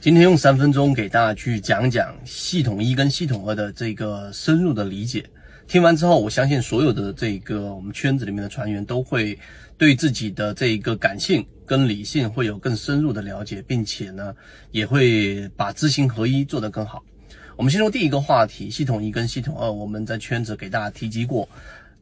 [0.00, 5.22] 今天用三分钟给大家去讲讲系统一跟系统二的这个深入的理解。
[5.68, 9.38] 听完之后，我相信所有的这个我们圈子里面的船员都会
[9.76, 14.34] 对自己的这一个感性跟理性会有更深入的了解，并且呢，
[14.70, 17.04] 也会把知行合一做得更好。
[17.54, 21.46] 我们先说第一个话题，系统一跟系统二，我们在圈子给大家提及过，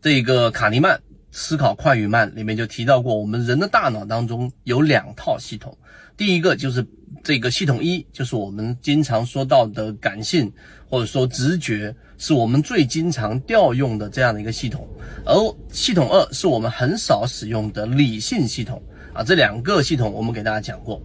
[0.00, 1.00] 这个卡尼曼
[1.32, 5.76] 思考快与慢里面就提到过，我们人的大脑当中有两套系统，
[6.16, 6.86] 第一个就是。
[7.22, 10.50] 这个系统一就是我们经常说到的感性
[10.88, 14.88] 或者说直觉，是我们最经常调用的这样的一个系统，
[15.24, 15.34] 而
[15.70, 19.22] 系统二是我们很少使用的理性系统啊。
[19.22, 21.02] 这两个系统我们给大家讲过。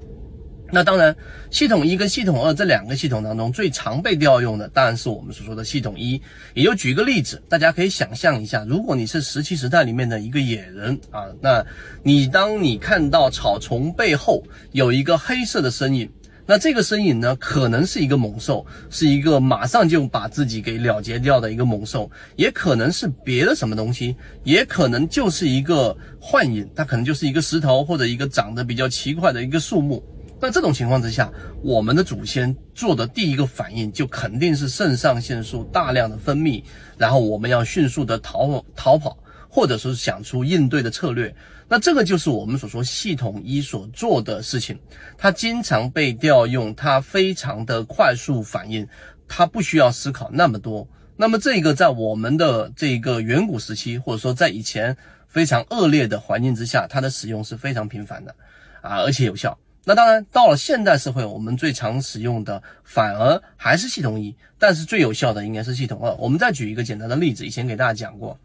[0.73, 1.15] 那当然，
[1.51, 6.19] 系统一跟系统二这两个系统当中最常被调用的，当然是我们所说的系统一。
[6.55, 11.63] 也就举个例子，大家可以想象一下，如果你是石器时代里面的一个野人啊，那
[12.01, 16.09] 你当你看到草丛背后有一个黑色的身影，
[16.47, 30.03] 那这个身影呢，可能是一个猛兽，是一个马上就把自己给了结掉的一个猛兽，也可能是别的什么东西，也可能就是一个幻影，它可能就是一个石头或者一个长得比较奇怪的一个树木。
[30.43, 36.61] 那这种情况之下，我们的祖先做的第一个反应就肯定是肾上腺素大量的分泌，
[36.97, 41.33] 然后我们要迅速的逃逃跑，或者说是想出应对的策略。
[41.69, 44.77] 那这个就是我们所说系统一所做的事情，
[45.17, 48.85] 它经常被调用，它非常的快速反应，
[49.29, 50.85] 它不需要思考那么多。
[51.15, 58.35] 那么这个在我们的这个远古时期，或者说在以前非常恶劣的环境之下，它的使用是非常频繁的
[58.81, 59.57] 啊，而且有效。
[59.85, 66.13] 那当然，到了现代社会，我们最常使用的反而还是系统一，但是最有效的应该是系统二。
[66.15, 68.39] 我们再举一个简单的例子，以前给大家讲过，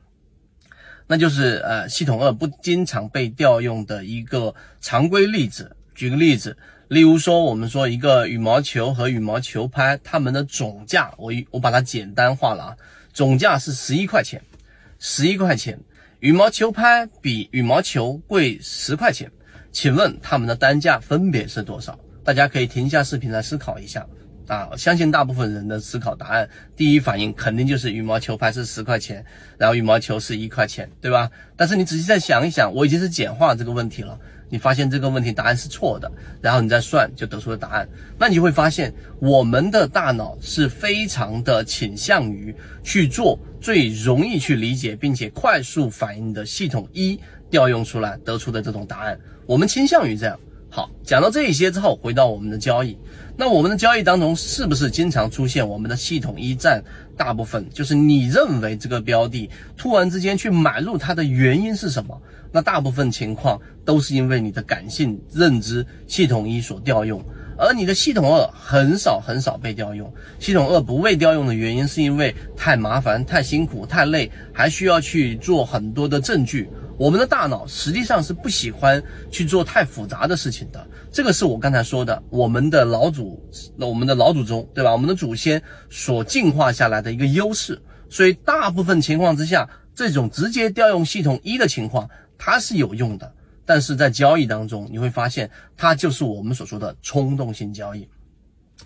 [1.06, 5.76] 那就是呃，系统二不经常被调用的一个常规例子。
[5.94, 6.56] 举个例子，
[6.88, 12.76] 例如说，我们说一个羽毛球和羽毛球拍，它们的总价，我我把它简单化了啊，
[13.12, 14.42] 总价是十一块钱，
[14.98, 15.78] 十一块钱，
[16.18, 19.30] 羽毛球拍比羽毛球贵十块钱。
[19.80, 21.96] 请问他们的单价分别是多少？
[22.24, 24.04] 大家可以停下视频来思考一下
[24.48, 24.70] 啊！
[24.76, 29.24] 相信大部分人的思考答案，第一反应肯定就是羽毛球拍是十块钱，
[29.56, 31.30] 然后羽毛球是一块钱，对吧？
[31.56, 36.10] 但是你仔细再想一想，我已经是简化这个问题了，你发现这个问题答案是错的，
[36.40, 37.88] 然后你再算就得出了答案，
[38.18, 47.20] 那你就会发现我们的大脑是非常的倾向于去做最容易去理解并且快速反应的系统一。
[47.50, 50.38] 调用出来得出的这种答案，我们倾向于这样。
[50.68, 52.94] 好，讲到这一些之后，回到我们的交易，
[53.40, 56.82] 那我们的交易当中是不是经常出现我们的系统一占
[57.16, 57.64] 大部分？
[57.72, 62.20] 就是你认为这个标的突然之间去买入它的原因是什么？
[62.50, 67.24] 那大部分情况都是因为你的感性认知系统一所调用，
[67.58, 70.10] 而你的系统二很少很少被调用。
[70.38, 76.70] 系统二不被调用的原因是因为太麻烦、太辛苦、太累，还需要去做很多的证据。
[76.96, 83.40] 我们的大脑实际上是不喜欢去做太复杂的事情的，这个是我刚才说的，我们的老祖，
[83.76, 84.90] 那我们的老祖宗，对吧？
[84.90, 93.32] 我们的祖先所进化下来的一个优势，所以大部分情况之下，这种直接调用系统一的情况，它是有用的，
[93.68, 98.08] 但是在交易当中，你会发现它就是我们所说的冲动性交易，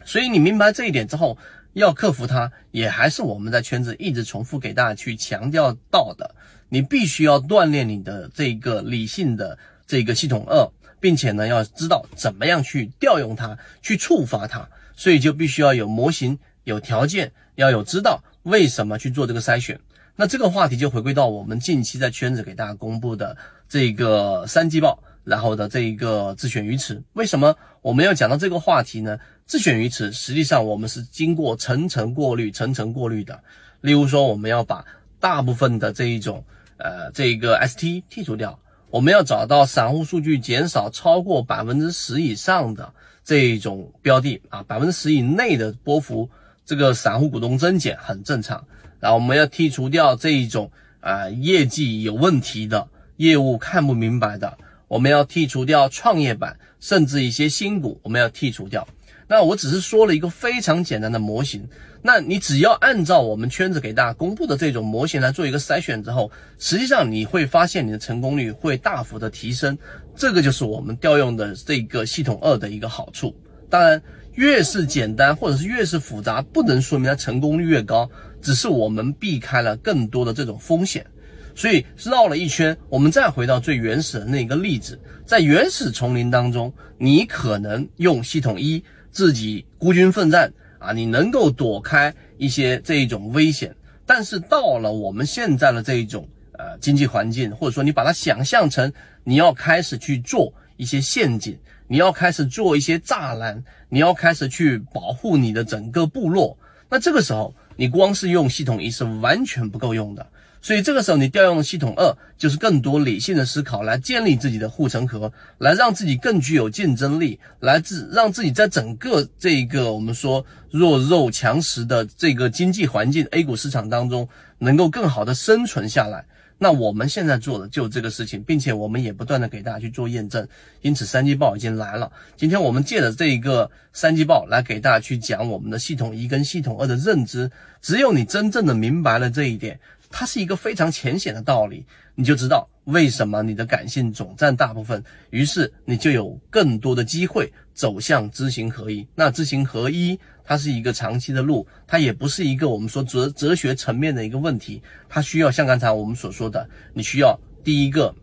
[0.04, 1.38] 所以你明白这一点之后，
[1.74, 6.34] 要克服它，也还是我们在圈子一直重复给大家去强调到的。
[6.68, 9.56] 你必须要锻炼你的这个理性的
[9.86, 10.68] 这个系统二，
[10.98, 19.78] 并且呢，要知道怎么样去调用它，去触发它，所以就必须要有模型、有条件，要有知道为什么去做这个筛选。
[20.22, 23.36] 那这个话题就回归到我们近期在圈子给大家公布的
[23.68, 27.02] 这个三季报，然后的这一个自选鱼池。
[27.14, 29.18] 为什么我们要讲到这个话题呢？
[29.46, 33.42] 自选鱼池实际上我们是经过层层过滤、层层过滤的。
[33.80, 34.84] 例如说，我们要把
[35.18, 36.44] 大部分的这一种。
[36.76, 42.94] 呃，这个 ST 剔除掉，我们要找到散户数据减少超过百分之十以上的
[43.24, 46.30] 这种标的啊，百分之十以内的波幅，
[46.64, 48.64] 这个散户股东增减很正常。
[49.02, 50.70] 然后我们要剔除掉这一种
[51.00, 54.56] 啊业绩有问题的业务看不明白的，
[54.86, 58.86] 我们要剔除掉创业板，甚至一些新股，我们要剔除掉。
[59.26, 61.66] 那我只是说了一个非常简单的模型，
[62.00, 69.76] 那你只要按照我们圈子给大家公布的这种模型来做一个筛选之后，实际上你会发现你的成功率会大幅的提升。
[70.14, 73.34] 这个就是我们调用的这个系统二的一个好处。
[73.68, 74.00] 当然，
[74.34, 81.06] 越是简单或者是越是复杂，不能说明它成功率越高，只是我们避开了更多的这种风险。
[81.54, 93.74] 所以绕了一圈，我们再回到最原始的那个例子，在原始丛林当中，你可能用系统一自己孤军奋战啊，你能够躲开一些这一种危险。
[94.06, 96.26] 但是到了我们现在的这一种
[96.58, 98.90] 呃经济环境，或者说你把它想象成
[99.22, 100.52] 你要开始去做
[100.82, 101.56] 一些陷阱，
[101.86, 106.58] 你要开始做一些栅栏，你要开始去保护你的整个部落，
[106.90, 110.26] 那这个时候你光是用系统仪是完全不够用的。
[110.62, 124.28] 所以这个时候，你调用系统二，就是更多理性的思考，来建立自己的护城河，来让自己更具有竞争力，来自让自己在整个这一个我们说弱肉强食的这个经济环境 A 股市场当中，
[124.58, 126.24] 能够更好的生存下来。
[126.58, 130.46] 那我们现在做的就这个事情，并且我们也不断的给大家去做验证。
[130.80, 132.12] 因此，三季报已经来了。
[132.36, 137.50] 今天我们借着这一个三季报来给大家去讲我们的系统一跟系统二的认知。
[137.80, 139.80] 只有你真正的明白了这一点。
[140.12, 149.08] 它是一个非常浅显的道理，你就知道为什么你的感性总占大部分，于是你就有更多的机会走向知行合一。
[149.14, 158.14] 那知行合一，它是一个长期的路，它也不是一个我们说哲哲学层面的一个问题，它需要像刚才我们所说的，你需要第一个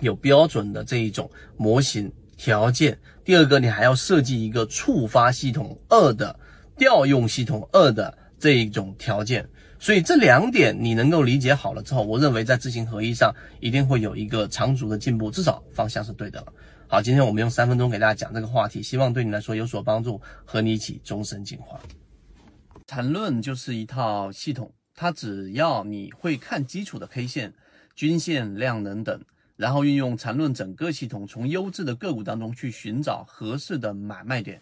[0.00, 6.38] 有标准的这一种模型条件，第二个你还要设计一个触发系统二的
[6.78, 9.48] 调用系统二的这一种条件。
[9.78, 16.52] 所以这两点你能够理解好了之后，我认为在知行合一上一定会有一个长足的进步，至少方向是对的了。
[16.88, 21.78] 好，今天我们用三分钟给大家讲这个话题，希望对你来说有所帮助，和你一起终身进化。
[22.86, 27.52] 缠论就是一套系统，它只要你会看基础的 K 线、
[27.94, 29.20] 均线、量能等，
[29.56, 34.60] 然后运用缠论整个系统，从优质的个股当中去寻找合适的买卖点。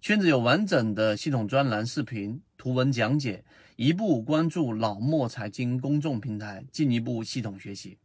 [0.00, 3.44] 圈子有完整的系统专栏、视频、图文讲解。
[3.76, 7.98] 一步关注老莫财经公众平台，进一步系统学习。